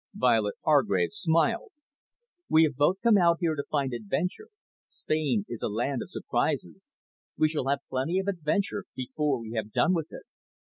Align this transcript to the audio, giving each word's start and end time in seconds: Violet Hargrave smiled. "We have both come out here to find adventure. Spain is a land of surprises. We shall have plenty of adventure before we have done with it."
Violet 0.15 0.55
Hargrave 0.65 1.13
smiled. 1.13 1.73
"We 2.49 2.63
have 2.63 2.75
both 2.75 3.01
come 3.03 3.19
out 3.19 3.37
here 3.39 3.53
to 3.53 3.63
find 3.69 3.93
adventure. 3.93 4.47
Spain 4.89 5.45
is 5.47 5.61
a 5.61 5.69
land 5.69 6.01
of 6.01 6.09
surprises. 6.09 6.95
We 7.37 7.47
shall 7.49 7.67
have 7.67 7.81
plenty 7.87 8.17
of 8.17 8.27
adventure 8.27 8.85
before 8.95 9.39
we 9.39 9.51
have 9.51 9.71
done 9.71 9.93
with 9.93 10.07
it." 10.11 10.23